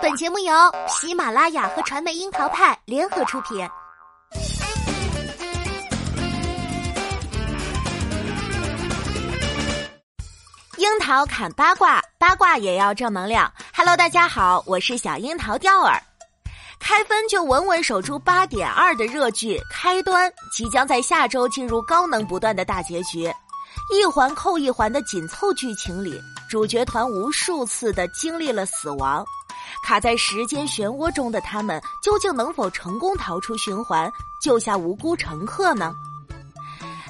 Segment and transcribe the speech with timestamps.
[0.00, 0.52] 本节目由
[0.88, 3.68] 喜马拉雅和传媒樱桃派联合出品。
[10.78, 13.50] 樱桃砍八卦，八卦也要正能量。
[13.74, 16.00] Hello，大家好，我是小樱桃钓儿。
[16.78, 23.32] 开分就稳稳守住八点二的热剧《开端》，即将在下周进入高能不断的大结局。
[23.90, 29.24] 一环扣一环的紧凑剧情里，主角团无数次的经历了死亡，
[29.84, 35.94] 卡在时间漩涡中的他们，究竟能否成功逃出循环，救下无辜乘客呢？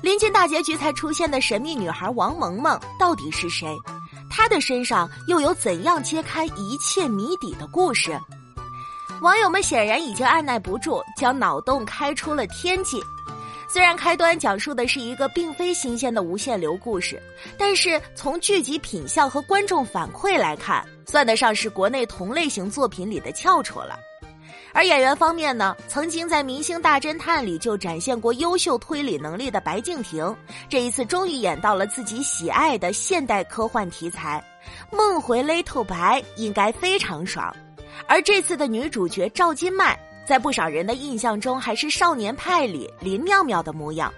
[0.02, 3.72] 临近大结局才出现的神秘女孩王萌萌到底是谁？
[4.28, 8.20] 她的身上又有怎样揭开一切谜底的故事？
[9.20, 13.00] 网友们显然已经按耐不住，将脑洞开出了天际。
[13.68, 17.22] 虽然开端讲述的是一个并非新鲜的无限流故事，
[17.56, 23.98] 但是从剧集品相和观众反馈来看，算得上是国内同类型作品里的翘楚了。
[24.72, 30.34] 而演员方面呢，曾经在《明星大侦探》里就展现过优秀推理能力的白敬亭，
[30.68, 34.42] 这一次终于演到了自己喜爱的现代科幻题材，
[34.90, 37.54] 梦回 Little 白应该非常爽。
[38.08, 39.98] 而这次的女主角赵今麦。
[40.26, 44.10] 在不少人的印象中，还是《少年派》里林妙妙的模样。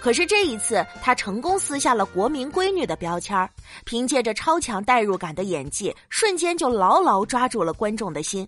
[0.00, 3.48] 可是这一次，她成功撕下了国民闺女的标签儿，
[3.84, 8.46] 凭借着超强代入感的演技，瞬间就牢牢抓住了观众的心。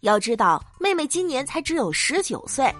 [0.00, 2.74] 要知道，妹妹今年才只有十九岁。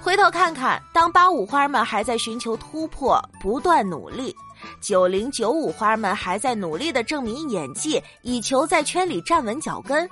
[0.00, 4.34] 回头看看，当八五花们还在寻求突破、不断努力，
[4.80, 10.08] 九零九五花们还在努力的证明演技，以求在圈里站稳脚跟。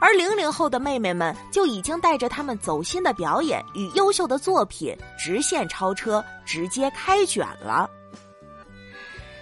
[0.00, 7.88] 而零零后的妹妹们就已经带着他们走心的表演与优秀的作品直线超车，直接开卷了。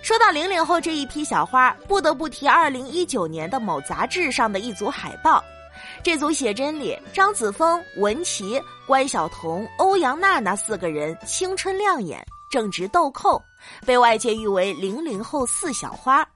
[0.02, 5.42] 说到零零后这一批小花，不得不提二零一九年的某杂志上的一组海报。
[6.02, 13.42] 这组写真里，张子枫、文琪、关晓彤、欧阳娜娜四个人青春亮眼、正值豆蔻，
[13.86, 16.26] 被外界誉为零零后四小花。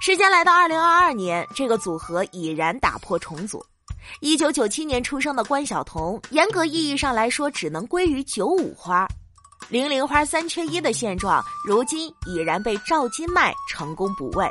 [0.00, 3.64] 时间来到二零二二年，这个组合已然打破重组。
[4.20, 9.06] 一九九七年出生的关晓彤，严格意义上来说只能归于九五花。
[9.68, 14.48] 零零花三缺一的现状，如今已然被赵今麦成功补位。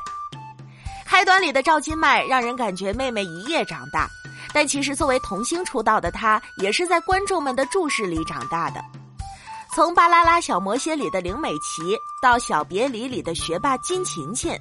[1.06, 4.08] 开端里的赵今麦让人感觉妹妹一夜长大，
[4.54, 8.84] 但其实作为童星出道的她，也是在观众们的注视里长大的。
[9.74, 14.52] 从《巴啦啦小魔仙》里的林美琪，到《小别离》里的学霸金琴琴。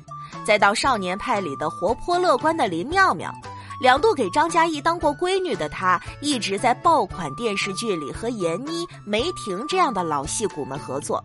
[0.44, 3.32] 再到少年派里的活泼乐观的林妙妙，
[3.80, 11.22] 两度给张嘉译当过闺女的她，一直在爆款电视剧里和闫妮、梅婷这样的老戏骨们合作。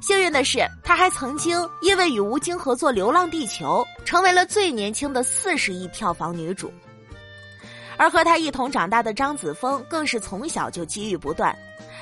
[0.00, 6.72] 幸运的是，她还曾经因为与吴京合作《流浪地球》，成为了最年轻的四十亿票房女主。
[7.96, 11.56] 而和她一同长大的张子枫，更是从小就机遇不断。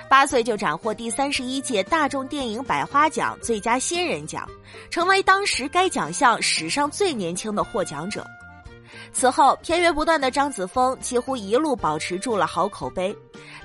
[0.08, 4.48] 八岁就斩获第三十一届大众电影百花奖最佳新人奖，
[4.91, 8.26] 成为当时该奖项史上最年轻的获奖者。
[9.12, 13.12] 此后，片约不断的张子枫几乎一路保持住了好口碑，《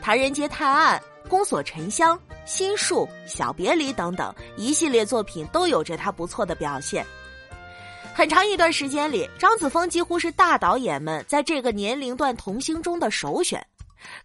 [0.01, 7.05] 唐人街探案》《宫锁沉香》《心术》《小别离》等等一系列作品都有着他不错的表现。
[8.13, 13.65] 很长一段时间里，张子枫几乎是大导演们在这个年龄段童星中的首选。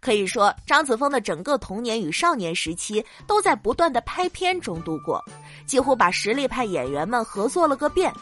[0.01, 5.23] 可以说，张子枫的整个童年与少年时期都在不断的拍片中度过，
[5.67, 8.13] 几乎把实力派演员们合作了个遍。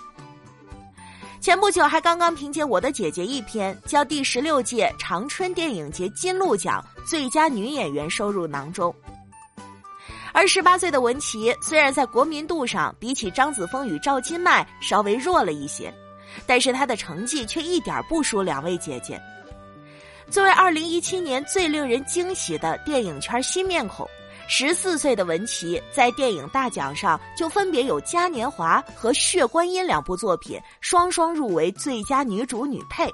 [1.40, 8.94] 前不久还刚刚凭借《我的姐姐》一篇，将第十六届长春电影节金鹿奖最佳女演员收入囊中。
[10.32, 15.92] 而十八岁的文琪虽然在国民度上比起张子枫与赵今麦稍微弱了一些，
[16.46, 19.20] 但是她的成绩却一点不输两位姐姐。
[20.30, 24.08] 作为二零一七年最令人惊喜的电影圈新面孔，
[24.48, 33.12] 十四岁的文琪在电影大奖上就分别有《嘉年华》和《血观音》两部作品双双入围最佳女主女配，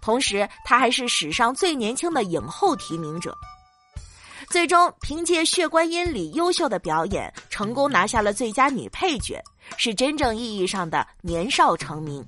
[0.00, 3.36] 同时她还是史上最年轻的影后提名者。
[4.48, 9.38] 最终凭借《血观音》里优秀的表演，成功拿下了最佳女配角，
[9.76, 12.24] 是真正意义上的年少成名。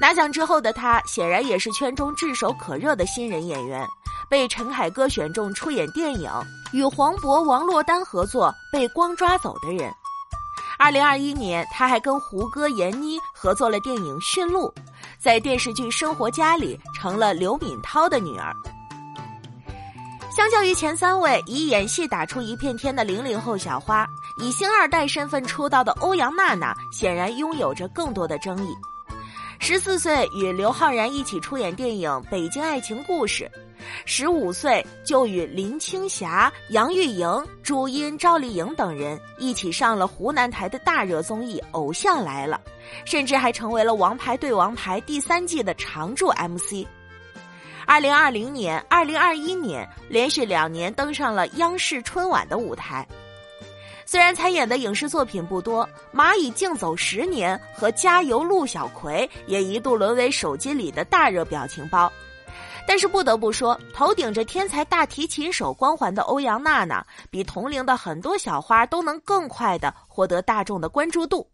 [0.00, 3.86] 拿奖之后的他，显然也是圈中炙手可热的新人演员，
[4.30, 6.30] 被陈凯歌选中出演电影，
[6.72, 9.92] 与黄渤、王珞丹合作被光抓走的人。
[10.78, 14.68] 二零二一年，他还跟胡歌、闫妮合作了电影《驯鹿》，
[15.22, 18.50] 在电视剧《生活家》里成了刘敏涛的女儿。
[20.34, 24.06] 相较于前三位以演戏打出一片天的零零后小花，
[24.38, 28.74] 以星二代身份出道的欧阳娜娜，显然拥有着更多的争议。
[29.72, 33.44] 十四岁与刘昊然一起出演电影《北京爱情故事》，
[34.04, 42.60] 十五岁就与林青霞、杨钰莹、朱茵、赵丽颖等人一起上了湖南台的大热综艺《偶像来了》，
[43.08, 46.84] 甚至还成为了《王牌对王牌》第三季的常驻 MC。
[47.86, 53.06] 二零二零年、二零二一年连续两年登上了央视春晚的舞台。
[54.10, 62.10] 虽然参演的影视作品不多，《蚂蚁竞走十年》和《加油陆小葵》也一度沦为手机里的大热表情包，
[62.88, 71.48] 但是不得不说，头顶着天才大提琴手光环的欧阳娜娜，比同龄的很多小花都能更快的获得大众的关注度。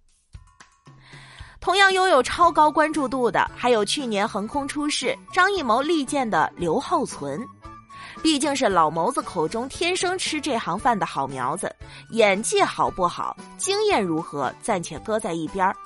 [1.60, 7.46] 同样拥有超高关注度的，还有去年横空出世、张艺谋力荐的刘浩存。
[8.22, 11.74] 毕竟是老谋子口中天生吃这行饭的好苗子，
[12.10, 15.76] 演技好不好，经验如何，暂且搁在一边儿。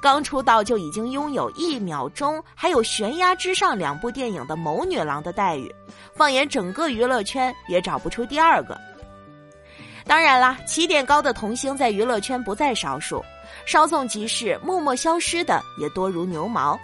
[0.00, 5.72] 刚出道就已经拥有一秒钟还有悬崖之上两部电影的谋女郎的待遇，
[6.14, 8.78] 放眼整个娱乐圈也找不出第二个。
[10.04, 13.24] 当然啦，起点高的童星在娱乐圈不在少数，
[13.66, 16.78] 稍纵即逝、默默消失的也多如牛毛。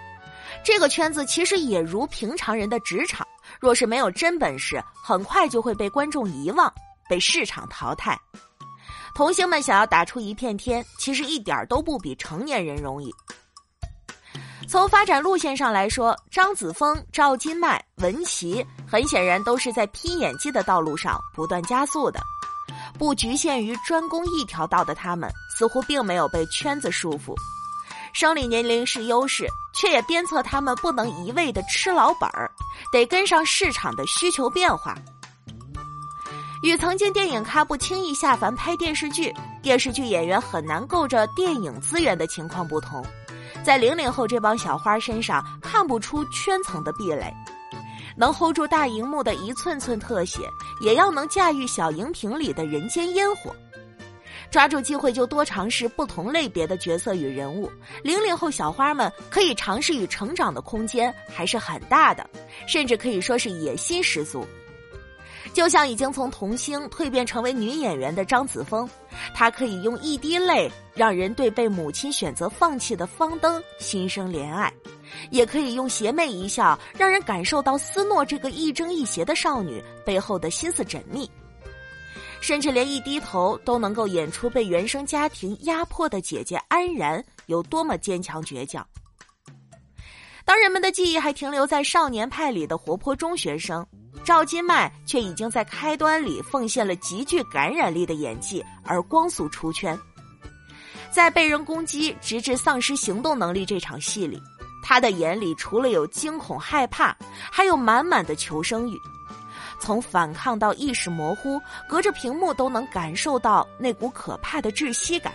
[0.62, 3.26] 这个圈子其实也如平常人的职场。
[3.64, 6.70] 若是没有真本事，很快就会被观众遗忘，
[7.08, 8.14] 被市场淘汰。
[9.14, 13.10] 童星们想要打出一片天，其实一点都不比成年人容易。
[14.68, 22.20] 从发展路线上来说，张子枫、赵今麦、文琪，很显然都是在拼演技的道路上不断加速的。
[22.98, 27.34] 不局限于专攻一条道的他们，似乎并没有被圈子束缚。
[28.14, 29.44] 生理年龄是优势，
[29.74, 32.48] 却也鞭策他们不能一味的吃老本儿，
[32.92, 34.96] 得跟上市场的需求变化。
[36.62, 43.04] 与曾经电影咖不轻易下凡拍电视剧，电视剧演员很难够着电影资源的情况不同，
[43.64, 47.34] 在零零后这帮小花身上看不出圈层的壁垒，
[48.16, 50.48] 能 hold 住大荧幕的一寸寸特写，
[50.80, 53.52] 也要能驾驭小荧屏里的人间烟火。
[54.54, 57.68] 抓住机会就多尝试不同类别的角色与人物，
[58.04, 62.24] 零零后小花们可以尝试与成长的空间还是很大的，
[62.64, 64.46] 甚至可以说是野心十足。
[65.52, 68.88] 就像已经从童星蜕变成为女演员的张子枫，
[69.34, 74.72] 她可以用一滴泪让人对被母亲选择放弃的方登心生怜爱，
[75.30, 81.28] 也可以用邪魅一笑让人感受到思诺这个亦正亦邪的少女背后的心思缜密。
[82.44, 88.86] 甚至连一低头都能够演出被原生家庭压迫的姐姐安然有多么坚强倔强。
[90.44, 93.82] 当人们的记忆还停留在少年派里的活泼中学生，
[94.22, 99.98] 赵今麦却已经在开端里奉献了极具感染力的演技而光速出圈。
[101.10, 104.38] 在被人攻击直至丧失行动能力这场戏里，
[104.82, 107.16] 他的眼里除了有惊恐害怕，
[107.50, 109.00] 还有满满的求生欲。
[109.84, 115.30] 从反抗到意识模糊，隔着屏幕都能感受到那股可怕的窒息感。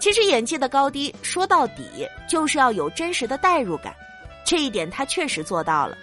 [0.00, 3.94] 其实演技的高低，说到底就是要有真实的代入感，
[4.46, 5.94] 这一点他确实做到了。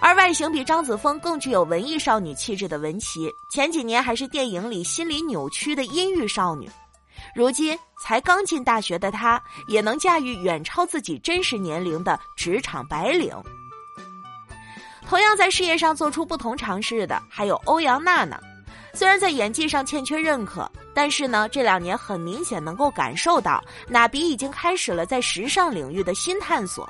[0.00, 6.68] 而外形比张子枫更具有文艺少女气质的文琪，前几年还是电影里心理扭曲的阴郁少女，
[7.36, 13.32] 如今才刚进大学的她，也能驾驭远超自己真实年龄的职场白领。
[15.10, 18.40] 同样在事业上做出不同尝试的，还有欧阳娜娜。
[18.94, 26.88] 虽然在演技上欠缺认可，但是呢，这两年很明显能够感受到，娜比已经开始了在时尚领域的新探索。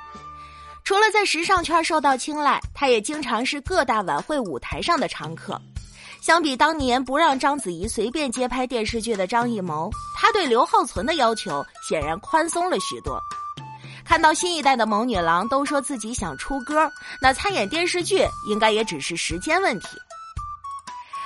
[0.83, 5.59] 除了在时尚圈受到青睐，她也经常是各大晚会舞台上的常客。
[6.21, 13.19] 相比当年不让章子怡随便接拍电视剧的张艺谋，他对刘浩存的要求显然宽松了许多。
[14.11, 16.91] 看到新一代的某女郎都说自己想出歌，
[17.21, 19.87] 那参演电视剧应该也只是时间问题。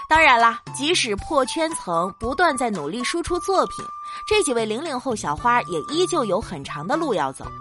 [0.08, 3.84] 当然啦，即使破圈层不断在努力输出作品，
[4.27, 7.51] 这几位零零后小花也依旧有很长的路要走。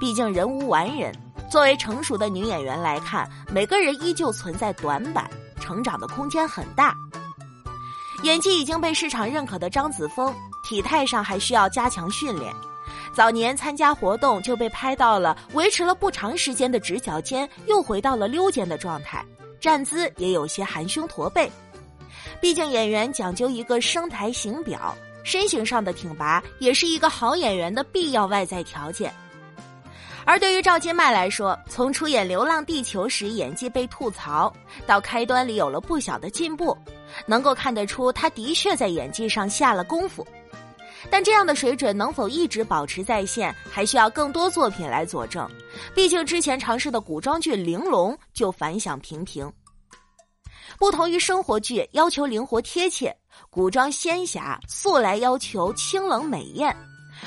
[0.00, 1.12] 毕竟人无完人，
[1.50, 6.96] 作为成熟的女演员来看，每个人依旧存在短板，成长的空间很大。
[8.22, 12.50] 演技已经被市场认可的张子枫，体态上还需要加强训练。
[13.14, 19.24] 早年参加活动就被拍到了维持了不长时间的直角肩，又回到了溜肩的状态，
[19.60, 21.50] 站姿也有些含胸驼背。
[22.40, 29.12] 毕竟演员讲究一个声台形表，身形上的挺拔也是一个好演员的必要外在条件。
[30.24, 34.52] 而对于赵今麦来说，从出演《流浪地球》时演技被吐槽，
[34.86, 36.76] 到开端里有了不小的进步，
[37.26, 40.26] 能够看得出他的确在演技上下了功夫。
[41.10, 45.48] 但这样的水准能否一直保持在线，还需要更多作品来佐证。
[45.94, 49.50] 毕竟之前尝试的古装剧《玲珑》就反响平平。
[50.78, 53.14] 不同于生活剧要求灵活贴切，
[53.50, 56.74] 古装仙侠素来要求清冷美艳，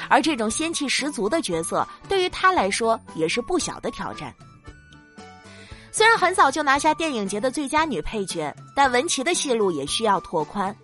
[0.10, 4.34] 而这种仙气十足的角色对于他来说也是不小的挑战。
[5.92, 10.76] 虽然很早就拿下电影节的最佳女配角，但文琪的戏路也需要拓宽。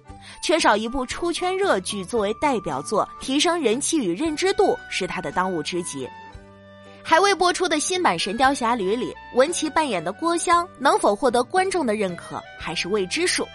[0.42, 6.08] 缺少一部出圈热剧作为代表作，提升人气与认知度是他的当务之急。
[7.04, 13.48] 还未播出的新版《神雕侠侣》里，文琪扮演的郭襄能否获得观众的认可，还是未知数。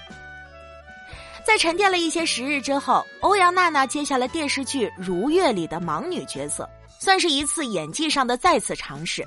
[1.46, 6.68] 在沉淀了一些时日之后，欧阳娜娜接下了电视剧《如月》里的盲女角色，
[6.99, 9.25] 算是一次演技上的再次尝试。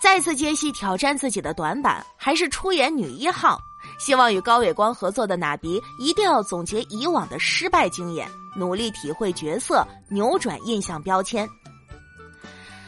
[0.00, 3.60] 再次接戏挑战自己的短板，还是出演女一号。
[3.98, 11.48] 希望与高伟光合作的娜迪一定要总结以往的失败经验，努力体会角色，扭转印象标签。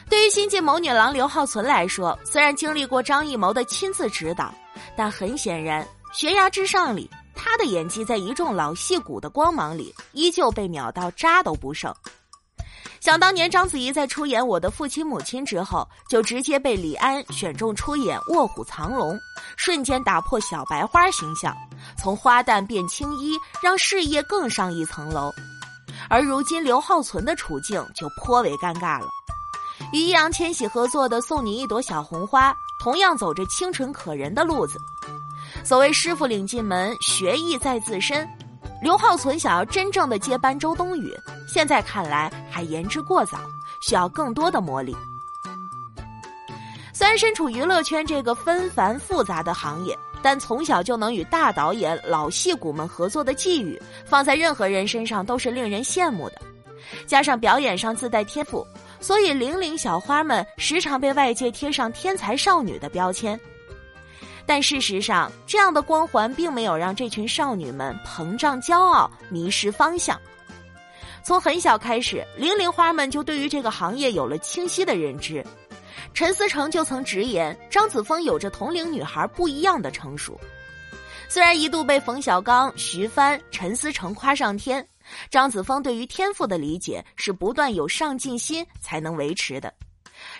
[0.08, 4.54] 对于新晋谋女郎刘浩存来说，虽然经历过张艺谋的亲自指导，
[4.96, 11.94] 但很显然，《悬崖之上》里他的演技在一众老戏骨的光芒里，依旧被秒到渣都不剩。
[13.00, 19.14] 想当年，章子怡在出演《我的父亲母亲》之后，就直接被李安选中出演《卧虎藏龙》，
[19.56, 21.56] 瞬间打破小白花形象，
[21.96, 25.32] 从花旦变青衣，让事业更上一层楼。
[26.10, 29.06] 而如今刘浩存的处境就颇为尴尬了，
[29.92, 32.52] 与易烊千玺合作的《送你一朵小红花》，
[32.82, 34.78] 同样走着清纯可人的路子。
[35.64, 38.28] 所谓师傅领进门，学艺在自身。
[38.80, 41.12] 刘浩存想要真正的接班周冬雨，
[41.48, 43.38] 现在看来还言之过早，
[43.80, 44.94] 需要更多的磨砺。
[46.92, 56.40] 虽然身处娱乐圈这个纷繁复杂的行业，但从小就能与大导演、老戏骨们合作的际遇，放在任何人身上都是令人羡慕的。
[57.06, 58.66] 加上表演上自带天赋，
[59.00, 63.38] 所以零零小花们时常被外界贴上天才少女的标签。
[64.48, 70.18] 但事实上，这样的光环并没有让这群少女们膨胀、骄傲、迷失方向。
[71.22, 75.44] 从很小开始，零零花们就对于这个行业有了清晰的认知。
[76.14, 80.40] 陈思成就曾直言，张子枫有着同龄女孩不一样的成熟。
[81.28, 84.82] 虽然一度被冯小刚、徐帆、陈思成夸上天，
[85.30, 89.70] 张子枫对于天赋的理解是不断有上进心才能维持的。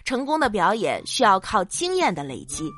[0.03, 2.71] 成功的表演需要靠经验的累积。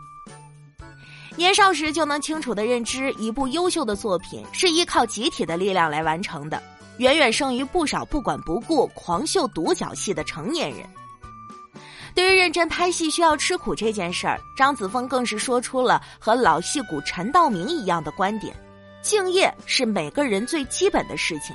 [1.36, 6.62] 年少时就能清楚的认知一部优秀的作品是依靠集体的力量来完成的，
[6.98, 10.80] 远远胜于不少不管不顾、狂秀独角戏的成年人。
[12.14, 18.54] 对于认真拍戏需要吃苦这件事儿，张子枫更是说出了和老戏骨陈道明一样的观点：
[19.00, 21.54] 敬业是每个人最基本的事情。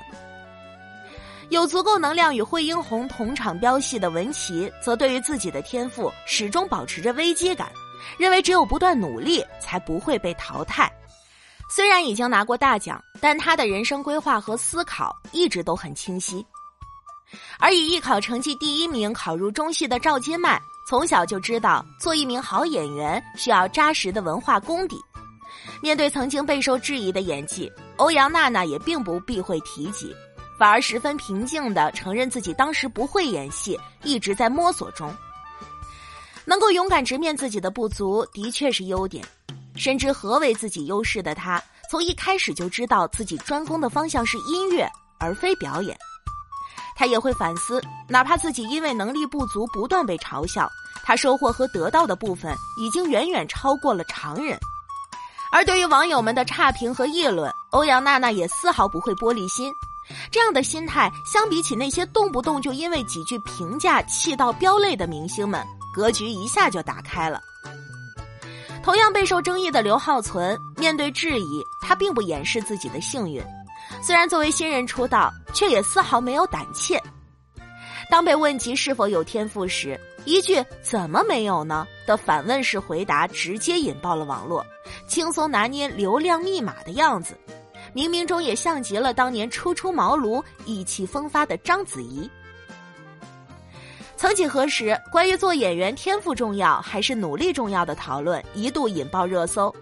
[1.49, 7.69] 有足够能量与惠英红同场飙戏的文琪，则对于自己的天赋始终保持着危机感。
[8.17, 10.91] 认为只有不断努力，才不会被淘汰。
[11.69, 16.45] 虽然已经拿过大奖，但他的人生规划和思考一直都很清晰。
[17.59, 25.01] 而以艺考成绩第一名考入中戏的赵今麦，从小就知道做一名好演员需要扎实的文化功底。
[25.81, 30.15] 面对曾经备受质疑的演技，欧阳娜娜也并不避讳提及，
[30.59, 35.13] 反而十分平静地承认自己当时不会演戏，一直在摸索中。
[36.45, 39.25] 能够勇敢直面自己的不足，的确是优点。
[39.75, 41.61] 深知何为自己优势的他，
[41.91, 45.97] 从一开始就知道自己专攻的方向是音乐，而非表演。
[46.95, 50.69] 他也会反思，哪怕自己因为能力不足不断被嘲笑，
[51.03, 54.57] 他收获和得到的部分已经远远超过了常人。
[55.51, 59.73] 而对于网友们的差评和议论，欧阳娜娜也丝毫不会玻璃心。
[60.31, 65.65] 这样的心态，相比起那些动不动就因为几句评价气到飙泪的明星们。
[65.95, 67.41] 格局一下就打开了。
[68.83, 73.41] 同样备受争议的刘浩存，面对质疑，他并不掩饰自己的幸运。
[74.03, 77.01] 虽然作为新人出道，却也丝毫没有胆怯。
[78.11, 84.63] 当被问及是否有天赋时，一句“怎么没有呢”的反问式回答直接引爆了网络，
[85.07, 87.35] 轻松拿捏流量密码的样子，
[87.95, 92.29] 冥冥中也像极了当年初出茅庐、意气风发的章子怡。
[94.17, 99.73] 曾几何时，关于做演员天赋重要还是努力重要的讨论一度引爆热搜。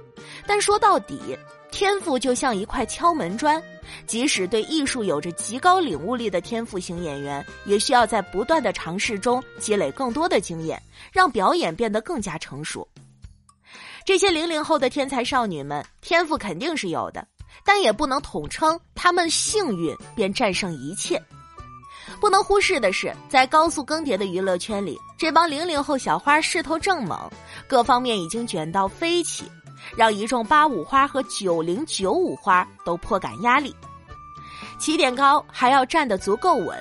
[0.46, 1.38] 但说到底，
[1.72, 3.62] 天赋就像一块敲门砖，
[4.08, 12.88] 即使对艺术有着极高领悟力的天赋型演员，也需要在不断的尝试中积累更多的经验，让表演变得更加成熟。
[14.04, 17.26] 这些零零后的天才少女们，天赋肯定是有的，
[17.64, 21.22] 但也不能统称她们幸运便战胜一切。
[22.20, 27.30] 不能忽视的是，在高速更迭的娱乐圈里，这帮零零后小花势头正猛，
[27.68, 29.46] 各方面已经卷到飞起，
[29.96, 33.76] 让一众八五花和九零九五花都颇感压力。
[34.80, 36.78] 起点高，还要站得足够稳。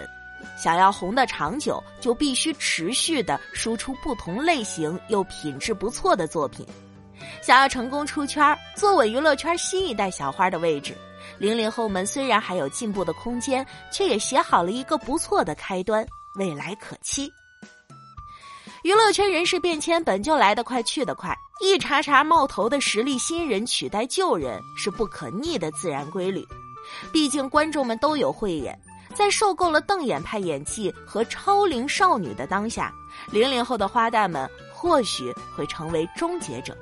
[0.57, 6.67] 想要红的长久，就必须持续的输出不同类型又品质不错的作品。
[7.41, 10.97] 想要成功出圈，坐稳娱乐圈新一代小花的位置。
[11.39, 17.33] 零零后们虽然还有进步的空间，却也写好了一个不错的开端，未来可期。
[18.83, 26.45] 娱乐圈人事变迁本就来得快去得快，一茬茬冒头的实力新人取代旧人是不可逆的自然规律。
[27.13, 28.77] 毕竟观众们都有慧眼，
[29.15, 32.93] 在受够了瞪眼派演技和超龄少女的当下，
[33.31, 36.77] 零零后的花旦们或许会成为终结者。